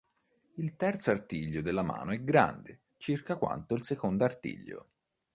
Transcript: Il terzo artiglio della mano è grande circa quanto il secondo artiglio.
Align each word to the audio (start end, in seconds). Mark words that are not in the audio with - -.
Il 0.55 0.75
terzo 0.77 1.11
artiglio 1.11 1.61
della 1.61 1.83
mano 1.83 2.09
è 2.09 2.23
grande 2.23 2.79
circa 2.97 3.35
quanto 3.37 3.75
il 3.75 3.83
secondo 3.85 4.23
artiglio. 4.23 4.87